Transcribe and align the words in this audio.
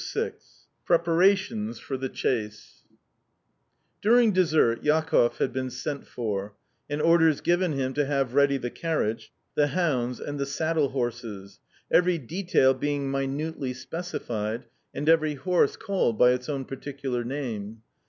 VI 0.15 0.31
PREPARATIONS 0.85 1.77
FOR 1.77 1.95
THE 1.95 2.09
CHASE 2.09 2.85
During 4.01 4.31
dessert 4.31 4.81
Jakoff 4.83 5.37
had 5.37 5.53
been 5.53 5.69
sent 5.69 6.07
for, 6.07 6.55
and 6.89 6.99
orders 6.99 7.39
given 7.39 7.73
him 7.73 7.93
to 7.93 8.07
have 8.07 8.33
ready 8.33 8.57
the 8.57 8.71
carriage, 8.71 9.31
the 9.53 9.67
hounds, 9.67 10.19
and 10.19 10.39
the 10.39 10.47
saddle 10.47 10.89
horses 10.89 11.59
every 11.91 12.17
detail 12.17 12.73
being 12.73 13.11
minutely 13.11 13.75
specified, 13.75 14.65
and 14.91 15.07
every 15.07 15.35
horse 15.35 15.75
called 15.77 16.17
by 16.17 16.31
its 16.31 16.49
own 16.49 16.65
particular 16.65 17.23
name. 17.23 17.83